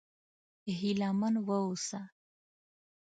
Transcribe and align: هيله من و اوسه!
هيله 0.77 1.09
من 1.19 1.33
و 1.45 1.47
اوسه! 1.63 2.01